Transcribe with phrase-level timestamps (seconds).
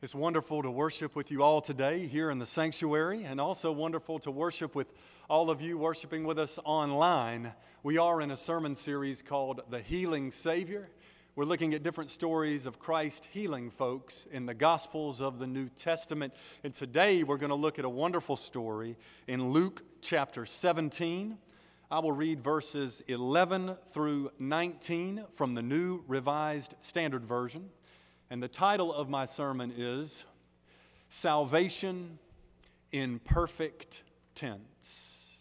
[0.00, 4.20] It's wonderful to worship with you all today here in the sanctuary, and also wonderful
[4.20, 4.92] to worship with
[5.28, 7.52] all of you worshiping with us online.
[7.82, 10.88] We are in a sermon series called The Healing Savior.
[11.34, 15.68] We're looking at different stories of Christ healing folks in the Gospels of the New
[15.68, 16.32] Testament.
[16.62, 21.36] And today we're going to look at a wonderful story in Luke chapter 17.
[21.90, 27.70] I will read verses 11 through 19 from the New Revised Standard Version.
[28.30, 30.24] And the title of my sermon is
[31.08, 32.18] Salvation
[32.92, 34.02] in Perfect
[34.34, 35.34] Tense.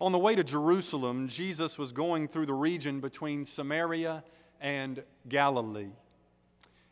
[0.00, 4.24] On the way to Jerusalem, Jesus was going through the region between Samaria
[4.62, 5.90] and Galilee.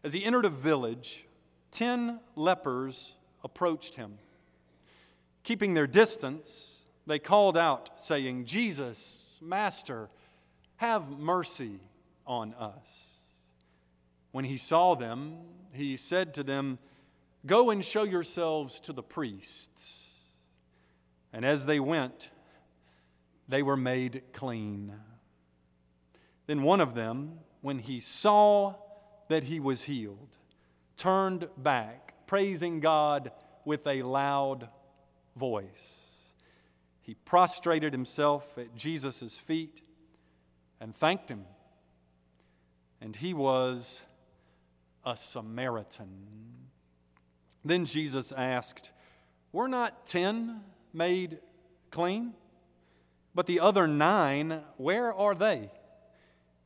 [0.05, 1.24] As he entered a village,
[1.71, 4.19] ten lepers approached him.
[5.43, 10.11] Keeping their distance, they called out, saying, Jesus, Master,
[10.77, 11.80] have mercy
[12.27, 13.05] on us.
[14.37, 15.38] When he saw them,
[15.73, 16.79] he said to them,
[17.46, 20.09] Go and show yourselves to the priests.
[21.32, 22.29] And as they went,
[23.48, 24.92] they were made clean.
[26.46, 28.74] Then one of them, when he saw
[29.29, 30.37] that he was healed,
[30.98, 33.32] turned back, praising God
[33.64, 34.68] with a loud
[35.34, 36.10] voice.
[37.01, 39.80] He prostrated himself at Jesus' feet
[40.79, 41.46] and thanked him.
[43.01, 44.02] And he was
[45.07, 46.26] a Samaritan.
[47.65, 48.90] Then Jesus asked,
[49.52, 50.60] Were not ten
[50.93, 51.38] made
[51.90, 52.35] clean?
[53.35, 55.71] But the other nine, where are they?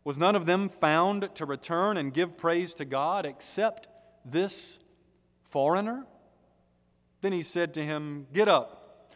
[0.02, 3.88] Was none of them found to return and give praise to God except
[4.24, 4.78] this
[5.44, 6.06] foreigner?
[7.20, 9.12] Then he said to him, Get up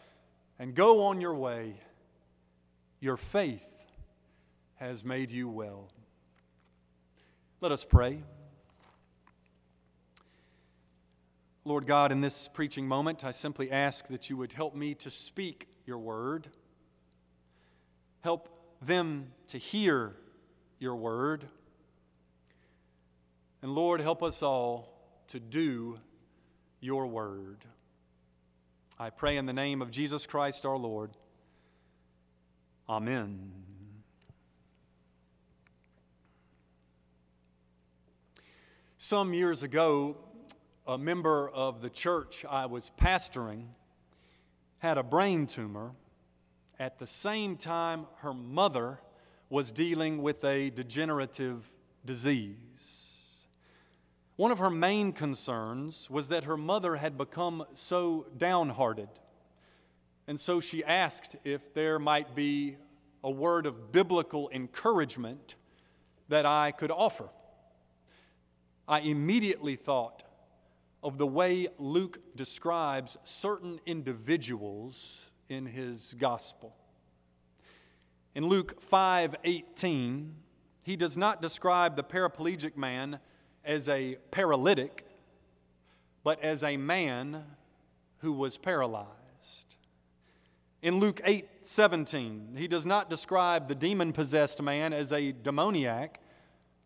[0.59, 1.77] and go on your way.
[3.01, 3.65] Your faith
[4.77, 5.91] has made you well.
[7.61, 8.23] Let us pray.
[11.67, 15.11] Lord God, in this preaching moment, I simply ask that you would help me to
[15.11, 16.49] speak your word.
[18.21, 18.51] Help
[18.83, 20.15] them to hear
[20.79, 21.47] your word.
[23.63, 25.99] And Lord, help us all to do
[26.81, 27.65] your word.
[28.99, 31.13] I pray in the name of Jesus Christ our Lord.
[32.91, 33.53] Amen.
[38.99, 40.19] Some years ago,
[40.87, 43.69] a member of the church I was pastoring
[44.79, 45.93] had a brain tumor
[46.79, 49.01] at the same time her mother
[49.49, 51.73] was dealing with a degenerative
[52.05, 52.57] disease.
[54.37, 59.09] One of her main concerns was that her mother had become so downhearted.
[60.27, 62.77] And so she asked if there might be
[63.23, 65.55] a word of biblical encouragement
[66.29, 67.29] that I could offer.
[68.87, 70.24] I immediately thought
[71.05, 76.75] of the way Luke describes certain individuals in his gospel.
[78.35, 80.35] In Luke 5:18,
[80.83, 83.21] he does not describe the paraplegic man
[83.63, 85.07] as a paralytic,
[86.25, 87.45] but as a man
[88.19, 89.77] who was paralyzed.
[90.81, 96.21] In Luke 8:17, he does not describe the demon-possessed man as a demoniac,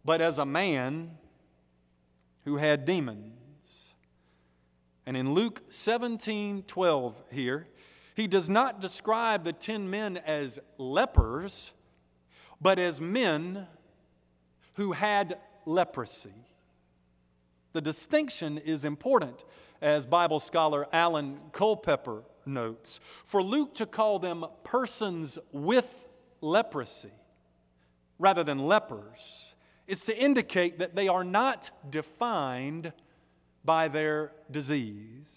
[0.04, 1.18] but as a man
[2.44, 3.38] who had demons.
[5.08, 7.66] And in Luke 17 12 here,
[8.14, 11.72] he does not describe the ten men as lepers,
[12.60, 13.66] but as men
[14.74, 16.44] who had leprosy.
[17.72, 19.46] The distinction is important,
[19.80, 23.00] as Bible scholar Alan Culpepper notes.
[23.25, 26.06] For Luke to call them persons with
[26.42, 27.14] leprosy
[28.19, 29.54] rather than lepers
[29.86, 32.92] is to indicate that they are not defined
[33.68, 35.28] by their disease.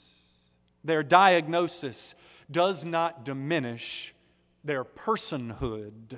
[0.85, 2.15] Their diagnosis
[2.49, 4.15] does not diminish
[4.63, 6.17] their personhood.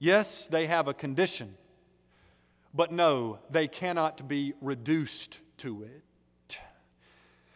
[0.00, 1.54] Yes, they have a condition,
[2.74, 6.58] but no, they cannot be reduced to it.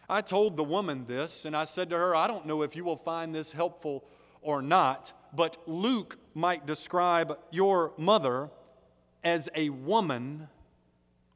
[0.07, 2.85] I told the woman this, and I said to her, I don't know if you
[2.85, 4.05] will find this helpful
[4.41, 8.51] or not, but Luke might describe your mother
[9.21, 10.47] as a woman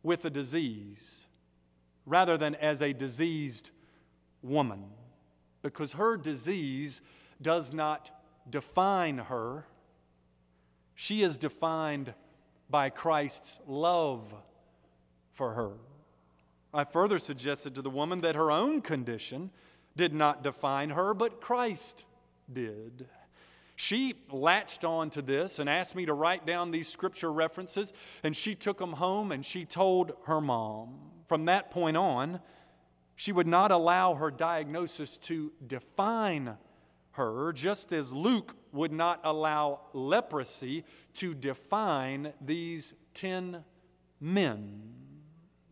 [0.03, 1.18] with a disease
[2.09, 3.69] rather than as a diseased
[4.41, 4.83] woman,
[5.61, 7.01] because her disease
[7.39, 8.09] does not
[8.49, 9.65] define her.
[10.95, 12.15] She is defined
[12.67, 14.33] by Christ's love
[15.31, 15.73] for her.
[16.73, 19.51] I further suggested to the woman that her own condition
[19.95, 22.05] did not define her, but Christ
[22.51, 23.07] did.
[23.81, 27.93] She latched on to this and asked me to write down these scripture references,
[28.23, 30.99] and she took them home and she told her mom.
[31.27, 32.41] From that point on,
[33.15, 36.57] she would not allow her diagnosis to define
[37.11, 40.83] her, just as Luke would not allow leprosy
[41.13, 43.63] to define these ten
[44.19, 44.91] men.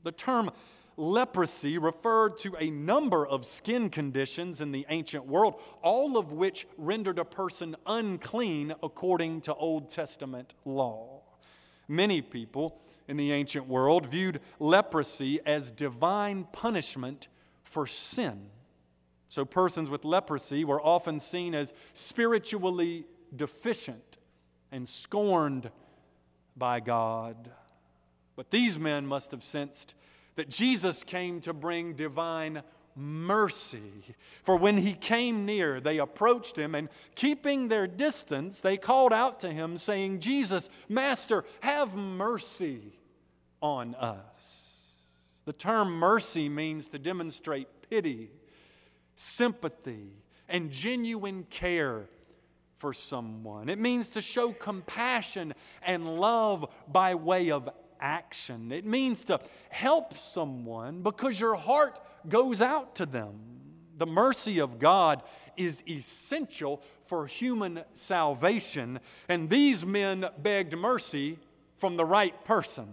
[0.03, 0.51] The term
[0.97, 6.67] leprosy referred to a number of skin conditions in the ancient world, all of which
[6.77, 11.21] rendered a person unclean according to Old Testament law.
[11.87, 17.27] Many people in the ancient world viewed leprosy as divine punishment
[17.63, 18.49] for sin.
[19.29, 23.05] So, persons with leprosy were often seen as spiritually
[23.35, 24.17] deficient
[24.71, 25.69] and scorned
[26.55, 27.51] by God.
[28.35, 29.95] But these men must have sensed
[30.37, 32.61] that Jesus came to bring divine
[32.95, 34.15] mercy.
[34.43, 39.39] For when he came near, they approached him, and keeping their distance, they called out
[39.41, 42.93] to him, saying, Jesus, Master, have mercy
[43.61, 44.75] on us.
[45.45, 48.29] The term mercy means to demonstrate pity,
[49.15, 50.11] sympathy,
[50.47, 52.09] and genuine care
[52.75, 53.69] for someone.
[53.69, 58.71] It means to show compassion and love by way of action.
[58.71, 59.39] It means to
[59.69, 63.39] help someone because your heart goes out to them.
[63.97, 65.23] The mercy of God
[65.55, 71.39] is essential for human salvation, and these men begged mercy
[71.77, 72.87] from the right person.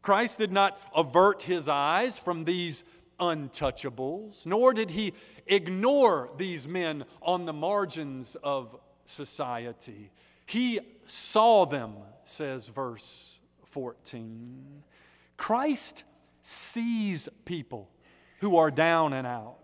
[0.00, 2.84] Christ did not avert his eyes from these
[3.20, 5.12] untouchables, nor did he
[5.46, 10.10] ignore these men on the margins of society.
[10.46, 11.94] He saw them,
[12.24, 13.37] says verse
[13.70, 14.82] 14.
[15.36, 16.04] Christ
[16.42, 17.88] sees people
[18.40, 19.58] who are down and out.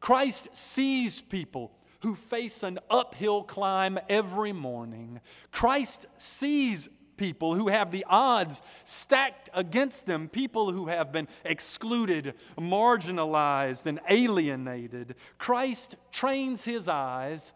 [0.00, 5.20] Christ sees people who face an uphill climb every morning.
[5.52, 12.34] Christ sees people who have the odds stacked against them, people who have been excluded,
[12.58, 15.14] marginalized, and alienated.
[15.36, 17.52] Christ trains his eyes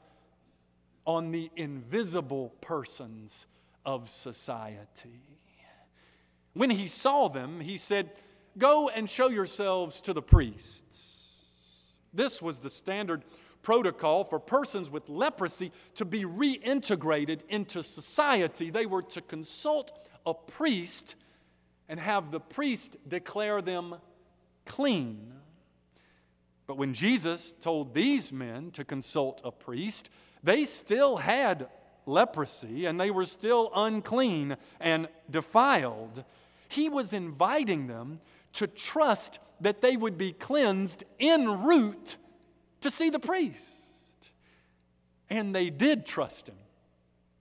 [1.06, 3.46] on the invisible persons
[3.86, 5.22] of society.
[6.54, 8.10] When he saw them, he said,
[8.56, 11.14] Go and show yourselves to the priests.
[12.12, 13.24] This was the standard
[13.62, 18.70] protocol for persons with leprosy to be reintegrated into society.
[18.70, 21.16] They were to consult a priest
[21.88, 23.96] and have the priest declare them
[24.64, 25.32] clean.
[26.66, 30.08] But when Jesus told these men to consult a priest,
[30.42, 31.68] they still had
[32.06, 36.24] leprosy and they were still unclean and defiled.
[36.74, 38.20] He was inviting them
[38.54, 42.16] to trust that they would be cleansed en route
[42.80, 43.72] to see the priest.
[45.30, 46.56] And they did trust him.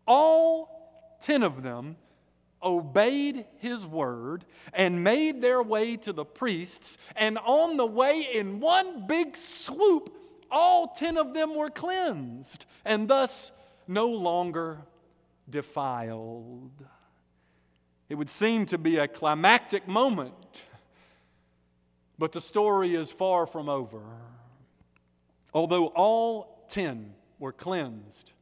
[0.05, 1.95] All 10 of them
[2.61, 6.97] obeyed his word and made their way to the priests.
[7.15, 10.15] And on the way, in one big swoop,
[10.51, 13.51] all 10 of them were cleansed and thus
[13.87, 14.81] no longer
[15.49, 16.85] defiled.
[18.13, 20.61] It would seem to be a climactic moment,
[22.19, 24.03] but the story is far from over.
[25.51, 28.33] Although all ten were cleansed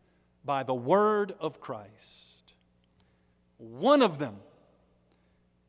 [0.44, 2.52] by the word of Christ,
[3.60, 4.42] one of them,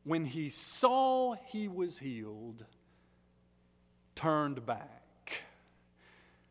[0.03, 2.65] when he saw he was healed,
[4.15, 5.43] turned back.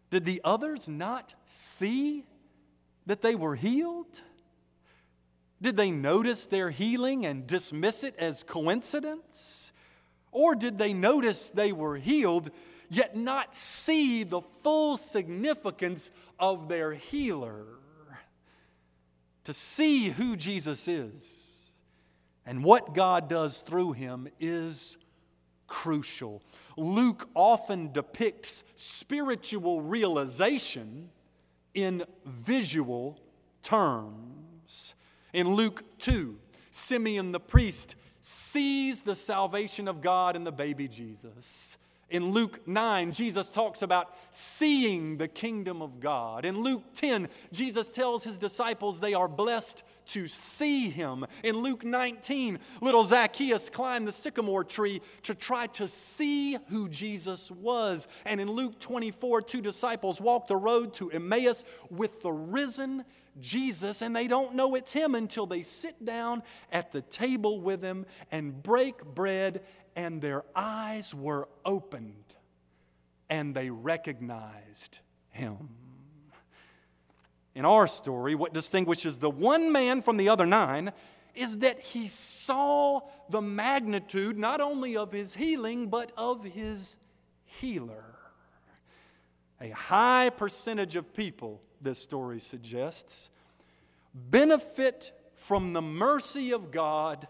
[0.08, 2.24] Did the others not see
[3.04, 4.22] that they were healed?
[5.62, 9.72] Did they notice their healing and dismiss it as coincidence?
[10.32, 12.50] Or did they notice they were healed,
[12.90, 17.64] yet not see the full significance of their healer?
[19.44, 21.74] To see who Jesus is
[22.44, 24.98] and what God does through him is
[25.68, 26.42] crucial.
[26.76, 31.10] Luke often depicts spiritual realization
[31.74, 33.20] in visual
[33.62, 34.94] terms.
[35.32, 36.38] In Luke 2,
[36.70, 41.76] Simeon the priest sees the salvation of God in the baby Jesus.
[42.12, 46.44] In Luke 9, Jesus talks about seeing the kingdom of God.
[46.44, 51.24] In Luke 10, Jesus tells his disciples they are blessed to see him.
[51.42, 57.50] In Luke 19, little Zacchaeus climbed the sycamore tree to try to see who Jesus
[57.50, 58.06] was.
[58.26, 63.06] And in Luke 24, two disciples walk the road to Emmaus with the risen
[63.40, 67.82] Jesus, and they don't know it's him until they sit down at the table with
[67.82, 69.62] him and break bread,
[69.96, 72.14] and their eyes were opened
[73.32, 74.98] and they recognized
[75.30, 75.70] him.
[77.54, 80.92] In our story, what distinguishes the one man from the other nine
[81.34, 86.96] is that he saw the magnitude not only of his healing, but of his
[87.44, 88.04] healer.
[89.62, 93.30] A high percentage of people, this story suggests,
[94.14, 97.26] benefit from the mercy of God,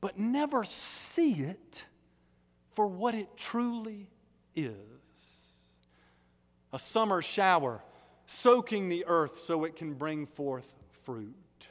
[0.00, 1.84] but never see it
[2.72, 4.08] for what it truly
[4.54, 4.74] is.
[6.72, 7.82] A summer shower
[8.26, 10.72] soaking the earth so it can bring forth
[11.04, 11.68] fruit.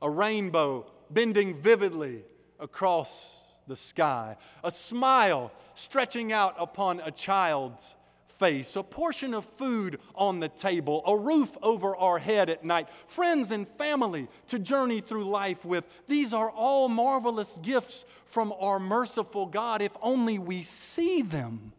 [0.00, 2.24] A rainbow bending vividly
[2.58, 4.36] across the sky.
[4.64, 7.94] A smile stretching out upon a child's
[8.40, 12.88] face, a portion of food on the table, a roof over our head at night,
[13.06, 15.84] friends and family to journey through life with.
[16.08, 21.72] These are all marvelous gifts from our merciful God if only we see them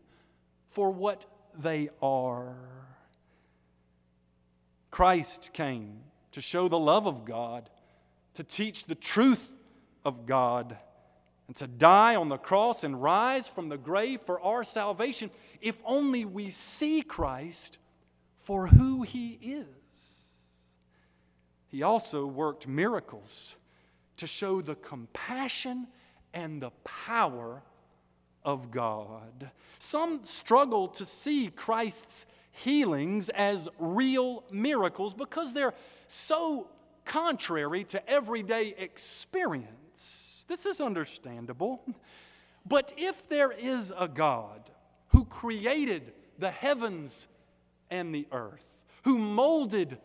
[0.70, 1.26] for what
[1.58, 2.56] they are.
[4.92, 6.02] Christ came
[6.32, 7.70] to show the love of God,
[8.36, 9.52] to teach the truth
[10.06, 10.78] of God
[11.52, 15.30] and to die on the cross and rise from the grave for our salvation
[15.60, 17.78] if only we see Christ
[18.38, 19.66] for who he is.
[21.68, 23.58] He also worked miracles
[24.16, 25.88] to show the compassion
[26.34, 27.64] and the power
[28.46, 29.52] of God.
[29.78, 35.74] Some struggle to see Christ's healings as real miracles because they're
[36.08, 36.70] so
[37.04, 40.31] contrary to everyday experience.
[40.52, 41.82] This is understandable.
[42.66, 44.70] But if there is a God
[45.08, 47.30] who created the heavens
[47.90, 49.98] and the earth, who molded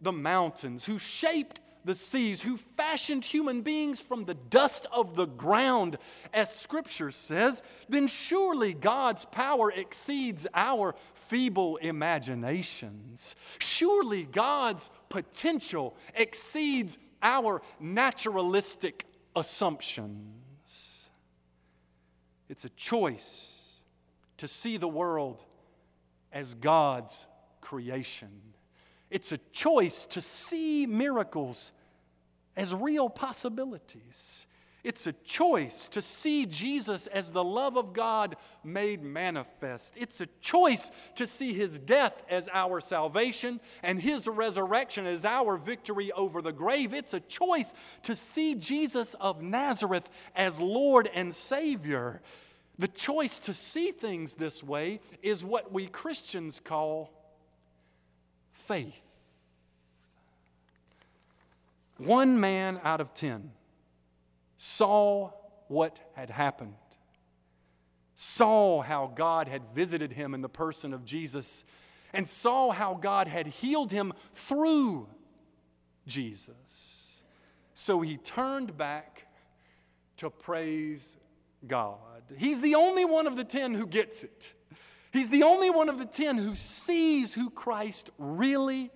[0.00, 5.26] the mountains, who shaped the seas, who fashioned human beings from the dust of the
[5.26, 5.98] ground,
[6.32, 13.34] as Scripture says, then surely God's power exceeds our feeble imaginations.
[13.58, 21.10] Surely God's potential exceeds our naturalistic assumptions.
[22.48, 23.60] It's a choice
[24.38, 25.44] to see the world
[26.32, 27.26] as God's
[27.60, 28.28] creation.
[29.10, 31.72] It's a choice to see miracles
[32.56, 34.46] as real possibilities.
[34.84, 38.34] It's a choice to see Jesus as the love of God
[38.64, 39.96] made manifest.
[39.96, 45.56] It's a choice to see his death as our salvation and his resurrection as our
[45.56, 46.92] victory over the grave.
[46.92, 47.72] It's a choice
[48.02, 52.20] to see Jesus of Nazareth as Lord and Savior.
[52.76, 57.12] The choice to see things this way is what we Christians call
[58.50, 58.94] faith.
[61.98, 63.52] One man out of ten
[64.64, 65.32] saw
[65.66, 66.76] what had happened,
[68.14, 71.64] saw how God had visited him in the person of Jesus,
[72.12, 75.08] and saw how God had healed him through
[76.06, 77.22] Jesus.
[77.74, 79.26] So he turned back
[80.18, 81.16] to praise
[81.66, 82.22] God.
[82.36, 84.54] He's the only one of the ten who gets it.
[85.12, 88.92] He's the only one of the ten who sees who Christ really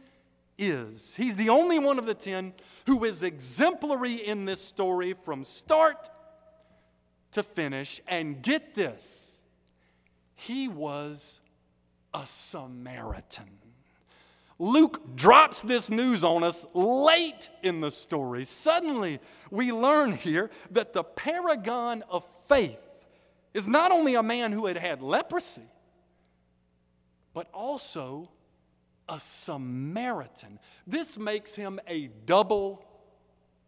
[0.59, 1.17] is.
[1.17, 2.55] He's the only one of the ten
[2.87, 6.11] who is exemplary in this story from start
[7.33, 8.01] to finish.
[8.07, 9.35] And get this,
[10.35, 11.41] he was
[12.15, 13.59] a Samaritan.
[14.59, 18.47] Luke drops this news on us late in the story.
[18.47, 19.19] Suddenly,
[19.51, 22.81] we learn here that the paragon of faith
[23.53, 25.69] is not only a man who had had leprosy,
[27.35, 28.31] but also
[29.09, 30.59] a Samaritan.
[30.87, 32.85] This makes him a double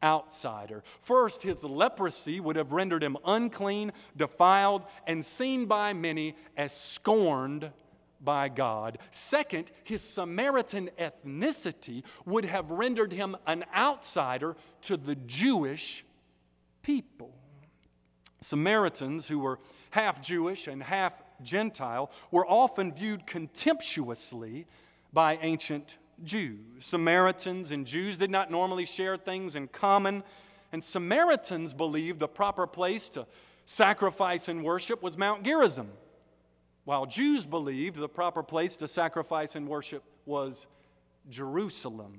[0.03, 0.85] outsider.
[1.01, 7.73] First, his leprosy would have rendered him unclean, defiled, and seen by many as scorned
[8.21, 8.99] by God.
[9.11, 16.05] Second, his Samaritan ethnicity would have rendered him an outsider to the Jewish
[16.83, 17.35] people.
[18.41, 19.59] Samaritans, who were
[19.91, 24.67] half Jewish and half Gentile, were often viewed contemptuously
[25.13, 26.59] by ancient Jews.
[26.81, 30.23] Samaritans and Jews did not normally share things in common,
[30.73, 33.27] and Samaritans believed the proper place to
[33.65, 35.91] sacrifice and worship was Mount Gerizim,
[36.85, 40.67] while Jews believed the proper place to sacrifice and worship was
[41.29, 42.19] Jerusalem.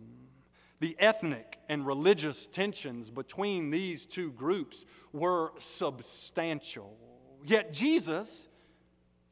[0.80, 6.96] The ethnic and religious tensions between these two groups were substantial.
[7.46, 8.48] Yet Jesus,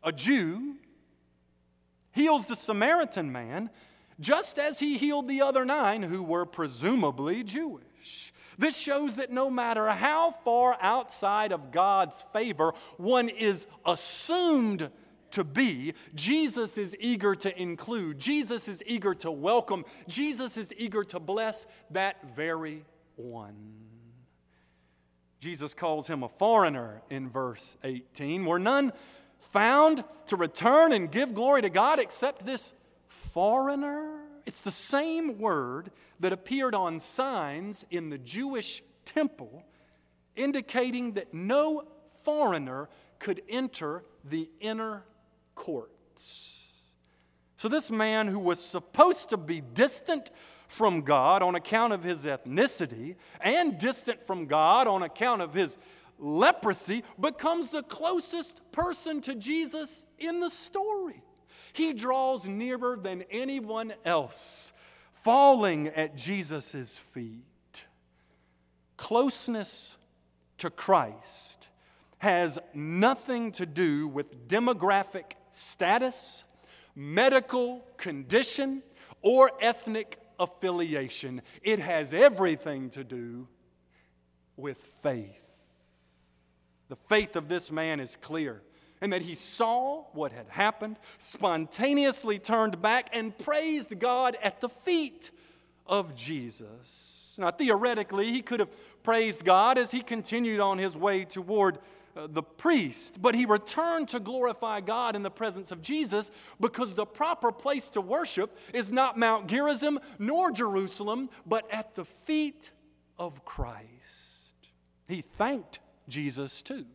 [0.04, 0.76] a Jew,
[2.18, 3.70] heals the Samaritan man
[4.20, 8.34] just as he healed the other nine who were presumably Jewish.
[8.58, 14.90] This shows that no matter how far outside of God's favor one is assumed
[15.32, 21.04] to be, Jesus is eager to include, Jesus is eager to welcome, Jesus is eager
[21.04, 22.84] to bless that very
[23.16, 23.88] one.
[25.40, 28.44] Jesus calls him a foreigner in verse 18.
[28.44, 28.92] Were none
[29.40, 32.74] found to return and give glory to God except this
[33.08, 34.22] foreigner?
[34.46, 39.64] It's the same word that appeared on signs in the Jewish temple,
[40.36, 41.84] indicating that no
[42.24, 42.90] foreigner
[43.20, 45.04] could enter the inner
[45.56, 46.64] courts.
[47.58, 50.30] So, this man who was supposed to be distant
[50.68, 55.78] from God on account of his ethnicity and distant from God on account of his
[56.20, 61.24] leprosy becomes the closest person to Jesus in the story.
[61.74, 64.74] He draws nearer than anyone else,
[65.24, 67.44] falling at Jesus' feet.
[68.98, 69.96] Closeness
[70.58, 71.68] to Christ
[72.18, 76.44] has nothing to do with demographic status,
[76.96, 78.82] medical condition,
[79.22, 81.42] or ethnic affiliation.
[81.62, 83.48] It has everything to do
[84.56, 85.47] with faith.
[86.90, 88.62] The faith of this man is clear,
[89.02, 94.70] and that he saw what had happened, spontaneously turned back, and praised God at the
[94.70, 95.32] feet
[95.86, 97.36] of Jesus.
[97.38, 98.70] Now, theoretically, he could have
[99.04, 101.80] praised God as he continued on his way toward
[102.16, 106.96] uh, the priest, but he returned to glorify God in the presence of Jesus because
[106.96, 112.72] the proper place to worship is not Mount Gerizim nor Jerusalem, but at the feet
[113.20, 113.86] of Christ.
[115.08, 116.86] He thanked Jesus too,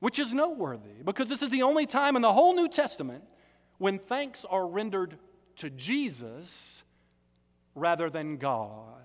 [0.00, 3.24] which is noteworthy because this is the only time in the whole New Testament
[3.78, 5.18] when thanks are rendered
[5.56, 6.82] to Jesus
[7.74, 8.96] rather than God.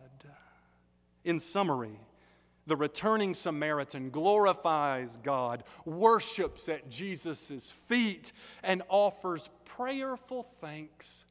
[1.24, 2.00] In summary,
[2.68, 8.32] the returning Samaritan glorifies God, worships at Jesus' feet,
[8.64, 11.26] and offers prayerful thanks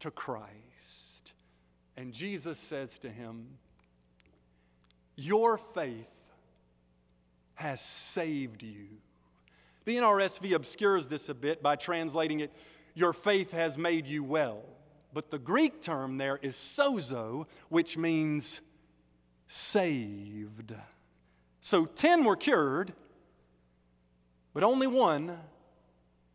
[0.00, 1.32] to Christ.
[1.96, 3.58] And Jesus says to him,
[5.16, 6.13] Your faith
[7.54, 8.86] has saved you.
[9.84, 12.52] The NRSV obscures this a bit by translating it,
[12.94, 14.62] Your faith has made you well.
[15.12, 18.60] But the Greek term there is sozo, which means
[19.46, 20.74] saved.
[21.60, 22.92] So 10 were cured,
[24.52, 25.38] but only one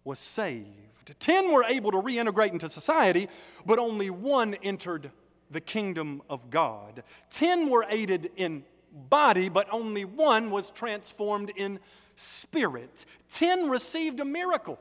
[0.03, 1.19] was saved.
[1.19, 3.27] 10 were able to reintegrate into society,
[3.65, 5.11] but only one entered
[5.51, 7.03] the kingdom of God.
[7.31, 11.79] 10 were aided in body, but only one was transformed in
[12.15, 13.05] spirit.
[13.31, 14.79] 10 received a miracle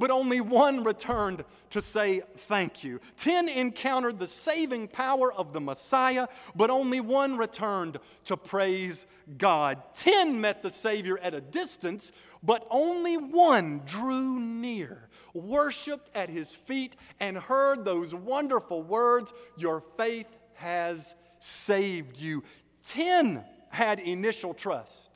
[0.00, 2.98] but only one returned to say thank you.
[3.18, 9.82] Ten encountered the saving power of the Messiah, but only one returned to praise God.
[9.94, 16.54] Ten met the Savior at a distance, but only one drew near, worshiped at his
[16.54, 22.42] feet, and heard those wonderful words Your faith has saved you.
[22.82, 25.08] Ten had initial trust,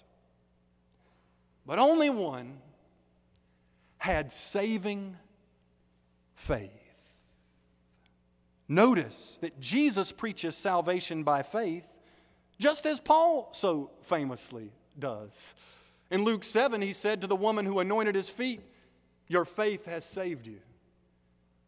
[1.66, 2.58] but only one
[3.98, 5.16] had saving
[6.34, 6.70] faith.
[8.68, 11.86] Notice that Jesus preaches salvation by faith,
[12.58, 15.54] just as Paul so famously does.
[16.10, 18.60] In Luke 7, he said to the woman who anointed his feet,
[19.28, 20.60] Your faith has saved you.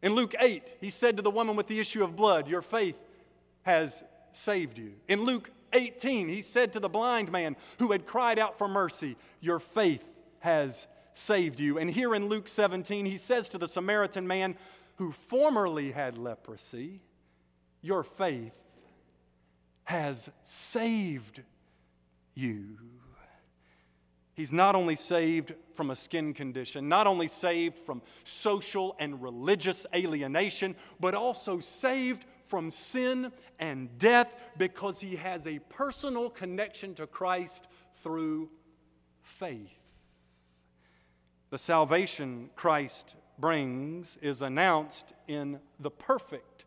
[0.03, 2.99] In Luke 8, he said to the woman with the issue of blood, Your faith
[3.62, 4.92] has saved you.
[5.09, 9.17] In Luke 18, he said to the blind man who had cried out for mercy,
[9.41, 10.09] Your faith
[10.41, 11.79] has saved you.
[11.79, 14.57] And here in Luke 17, he says to the Samaritan man
[14.97, 17.01] who formerly had leprosy,
[17.83, 18.55] Your faith
[19.85, 21.43] has saved
[22.35, 22.79] you.
[24.37, 29.87] He's not only saved from a skin condition, not only saved from social and religious
[29.94, 37.07] alienation, but also saved from sin and death because he has a personal connection to
[37.07, 38.51] Christ through
[39.22, 39.81] faith.
[41.49, 46.66] The salvation Christ brings is announced in the perfect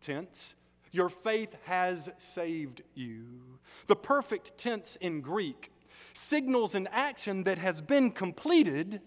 [0.00, 0.56] tense.
[0.90, 3.60] Your faith has saved you.
[3.86, 5.70] The perfect tense in Greek
[6.14, 9.00] signals an action that has been completed,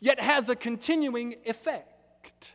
[0.00, 2.52] yet has a continuing effect.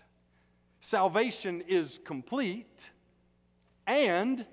[0.80, 2.92] Salvation is complete
[3.86, 4.46] and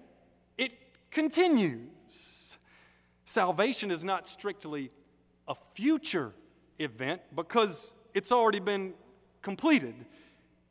[0.56, 0.72] it
[1.10, 2.58] continues.
[3.24, 4.90] Salvation is not strictly
[5.46, 6.32] a future
[6.78, 8.94] event because it's already been
[9.42, 9.94] completed.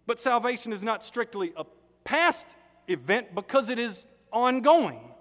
[0.05, 1.65] But salvation is not strictly a
[2.03, 2.55] past
[2.87, 5.11] event because it is ongoing.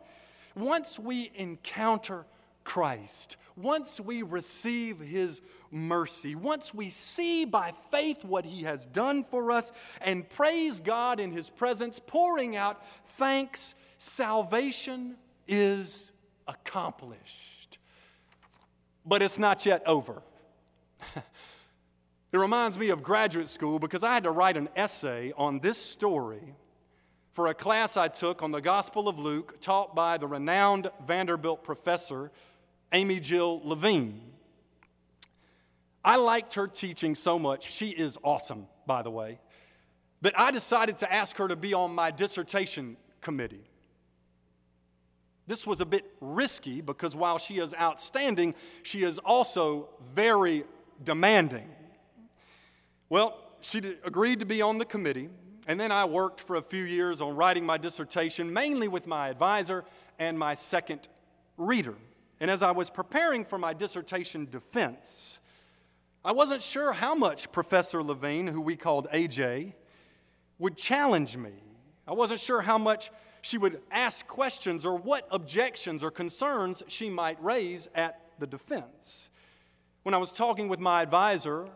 [0.57, 2.27] Once we encounter
[2.65, 9.25] Christ, once we receive His mercy, once we see by faith what He has done
[9.25, 16.13] for us and praise God in His presence, pouring out thanks, salvation is
[16.47, 17.79] accomplished.
[19.05, 20.23] But it's not yet over.
[21.17, 25.79] it reminds me of graduate school because I had to write an essay on this
[25.79, 26.55] story
[27.33, 31.65] for a class I took on the Gospel of Luke, taught by the renowned Vanderbilt
[31.65, 32.31] professor,
[32.93, 34.21] Amy Jill Levine.
[36.05, 37.71] I liked her teaching so much.
[37.73, 39.39] She is awesome, by the way,
[40.21, 43.65] that I decided to ask her to be on my dissertation committee.
[45.47, 50.65] This was a bit risky because while she is outstanding, she is also very
[51.03, 51.69] demanding.
[53.09, 55.29] Well, she agreed to be on the committee,
[55.67, 59.29] and then I worked for a few years on writing my dissertation, mainly with my
[59.29, 59.85] advisor
[60.19, 61.09] and my second
[61.57, 61.95] reader.
[62.43, 65.39] And as I was preparing for my dissertation defense,
[66.25, 69.75] I wasn't sure how much Professor Levine, who we called AJ,
[70.59, 71.53] would challenge me.
[72.05, 77.09] I wasn't sure how much she would ask questions or what objections or concerns she
[77.09, 79.29] might raise at the defense.
[80.03, 81.69] When I was talking with my advisor,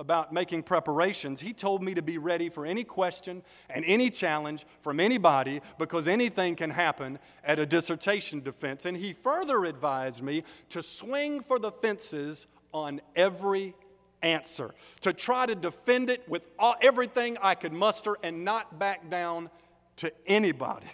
[0.00, 4.64] about making preparations, he told me to be ready for any question and any challenge
[4.80, 8.86] from anybody because anything can happen at a dissertation defense.
[8.86, 13.74] And he further advised me to swing for the fences on every
[14.22, 19.10] answer, to try to defend it with all, everything I could muster and not back
[19.10, 19.50] down
[19.96, 20.86] to anybody.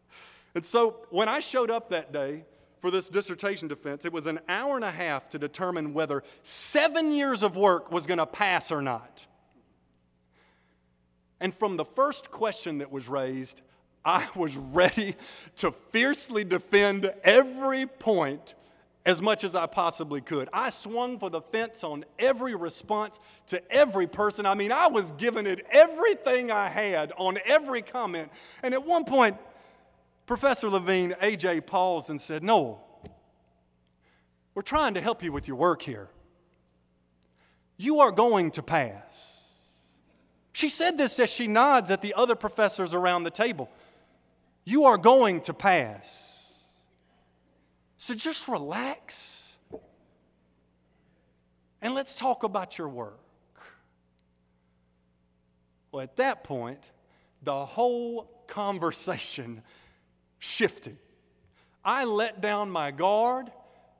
[0.54, 2.46] and so when I showed up that day,
[2.86, 7.10] for this dissertation defense, it was an hour and a half to determine whether seven
[7.10, 9.26] years of work was going to pass or not.
[11.40, 13.60] And from the first question that was raised,
[14.04, 15.16] I was ready
[15.56, 18.54] to fiercely defend every point
[19.04, 20.48] as much as I possibly could.
[20.52, 23.18] I swung for the fence on every response
[23.48, 24.46] to every person.
[24.46, 28.30] I mean, I was giving it everything I had on every comment.
[28.62, 29.38] And at one point,
[30.26, 32.82] Professor Levine, AJ paused and said, Noel,
[34.54, 36.08] we're trying to help you with your work here.
[37.76, 39.36] You are going to pass.
[40.52, 43.70] She said this as she nods at the other professors around the table.
[44.64, 46.52] You are going to pass.
[47.98, 49.36] So just relax
[51.82, 53.20] and let's talk about your work.
[55.92, 56.80] Well, at that point,
[57.42, 59.62] the whole conversation
[60.38, 60.98] shifted.
[61.84, 63.50] I let down my guard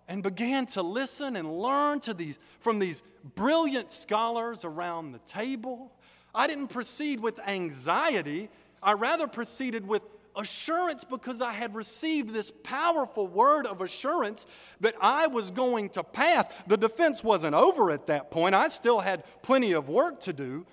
[0.09, 3.03] and began to listen and learn to these, from these
[3.35, 5.93] brilliant scholars around the table.
[6.35, 8.51] I didn't proceed with anxiety,
[8.83, 10.03] I rather proceeded with
[10.37, 14.47] assurance because I had received this powerful word of assurance
[14.81, 16.47] that I was going to pass.
[16.67, 20.67] The defense wasn't over at that point, I still had plenty of work to do,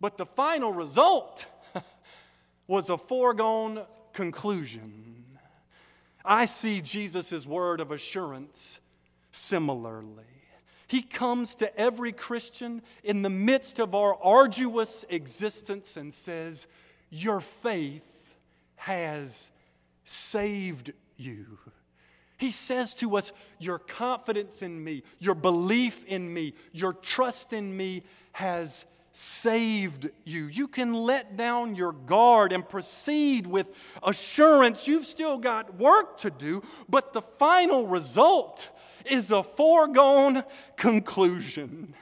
[0.00, 1.46] but the final result
[2.66, 3.82] was a foregone
[4.14, 5.24] conclusion.
[6.24, 8.80] I see Jesus' word of assurance
[9.30, 10.24] similarly.
[10.86, 16.66] He comes to every Christian in the midst of our arduous existence and says,
[17.10, 18.36] Your faith
[18.76, 19.50] has
[20.04, 21.58] saved you.
[22.36, 27.76] He says to us, Your confidence in me, your belief in me, your trust in
[27.76, 30.46] me has saved you.
[30.46, 33.70] You can let down your guard and proceed with
[34.02, 34.88] assurance.
[34.88, 38.68] You've still got work to do, but the final result
[39.06, 40.42] is a foregone
[40.76, 41.94] conclusion.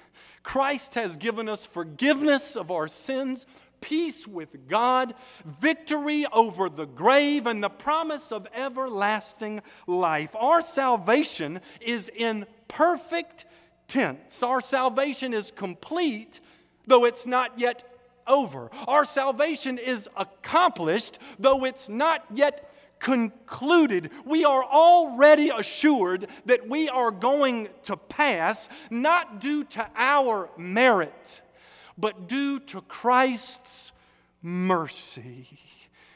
[0.42, 3.46] Christ has given us forgiveness of our sins,
[3.82, 10.34] peace with God, victory over the grave, and the promise of everlasting life.
[10.34, 13.44] Our salvation is in perfect
[13.86, 14.42] tense.
[14.42, 16.40] Our salvation is complete
[16.86, 17.84] though it's not yet
[18.26, 18.70] over.
[18.86, 24.10] Our salvation is accomplished, though it's not yet concluded.
[24.24, 31.42] We are already assured that we are going to pass, not due to our merit,
[31.98, 33.92] but due to Christ's
[34.40, 35.48] mercy.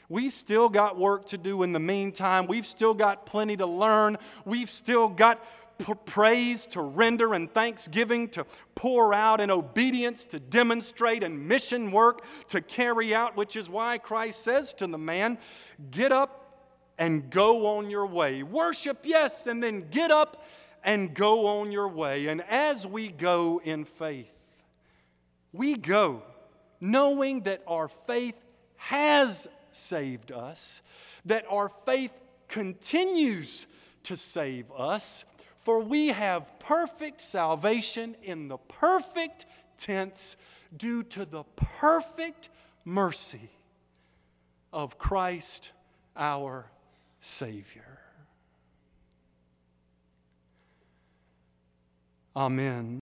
[0.09, 2.47] We've still got work to do in the meantime.
[2.47, 4.17] We've still got plenty to learn.
[4.45, 5.43] We've still got
[5.77, 12.23] praise to render and thanksgiving to pour out and obedience to demonstrate and mission work
[12.49, 15.37] to carry out, which is why Christ says to the man,
[15.91, 16.43] Get up
[16.97, 18.43] and go on your way.
[18.43, 20.43] Worship, yes, and then get up
[20.83, 22.27] and go on your way.
[22.27, 24.33] And as we go in faith,
[25.51, 26.23] we go
[26.79, 28.37] knowing that our faith
[28.75, 30.81] has saved us,
[31.25, 32.11] that our faith
[32.47, 33.67] continues
[34.03, 35.25] to save us,
[35.67, 40.37] For we have perfect salvation in the perfect tense
[40.77, 42.47] due to the perfect
[42.85, 43.49] mercy
[44.71, 45.71] of Christ
[46.15, 46.71] our
[47.19, 47.99] Savior.
[52.33, 52.95] Amen.